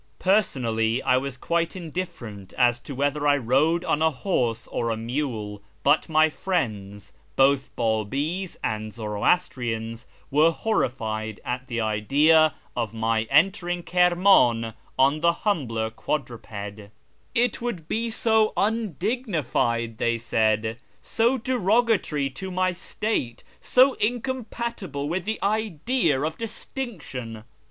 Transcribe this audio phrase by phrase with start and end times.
[0.17, 4.97] Personally, I was quite indifferent as to whether I rode on a horse or a
[4.97, 13.27] mule, but my friends, both Babi's and Zoroastrians, were horrified at the idea of my
[13.29, 16.81] entering Kirnuin on the humbler quadruped:"
[17.45, 25.07] it would be so undignified," they said, "so derogatory to my state, so incom patible
[25.07, 27.43] with the idea of distinction